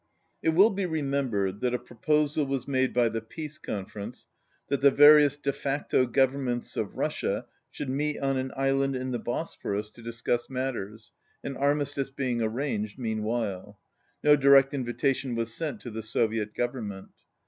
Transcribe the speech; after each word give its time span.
It 0.41 0.55
will 0.55 0.71
be 0.71 0.87
remembered 0.87 1.61
that 1.61 1.75
a 1.75 1.77
proposal 1.77 2.47
was 2.47 2.67
made 2.67 2.91
by 2.91 3.07
the 3.07 3.21
Peace 3.21 3.59
Conference 3.59 4.25
that 4.67 4.81
the 4.81 4.89
various 4.89 5.35
de 5.35 5.53
facto 5.53 6.07
governments 6.07 6.75
of 6.75 6.97
Russia 6.97 7.45
should 7.69 7.87
meet 7.91 8.17
on 8.17 8.35
an 8.37 8.51
island 8.57 8.95
in 8.95 9.11
the 9.11 9.19
Bosphorus 9.19 9.91
to 9.91 10.01
discuss 10.01 10.49
matters, 10.49 11.11
an 11.43 11.55
armistice 11.55 12.09
being 12.09 12.41
arranged 12.41 12.97
meanwhile. 12.97 13.77
No 14.23 14.35
direct 14.35 14.73
invitation 14.73 15.35
was 15.35 15.53
sent 15.53 15.81
to 15.81 15.91
the 15.91 16.01
Soviet 16.01 16.55
Government. 16.55 17.09